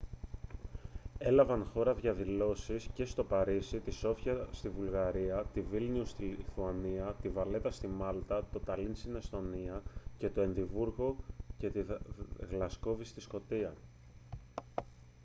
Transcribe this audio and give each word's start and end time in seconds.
έλαβαν 1.17 1.65
χώρα 1.73 1.93
διαδηλώσεις 1.93 2.89
και 2.93 3.05
στο 3.05 3.23
παρίσι 3.23 3.79
τη 3.79 3.91
σόφια 3.91 4.47
στη 4.51 4.69
βουλγαρία 4.69 5.45
τη 5.53 5.61
βίλνιους 5.61 6.09
στη 6.09 6.23
λιθουανία 6.23 7.15
τη 7.21 7.29
βαλέτα 7.29 7.71
στη 7.71 7.87
μάλτα 7.87 8.47
το 8.51 8.59
ταλίν 8.59 8.95
στην 8.95 9.15
εσθονία 9.15 9.81
και 10.17 10.29
το 10.29 10.41
εδιμβούργο 10.41 11.15
και 11.57 11.69
τη 11.69 11.79
γλασκόβη 12.49 13.03
στη 13.05 13.19
σκωτία 13.21 13.73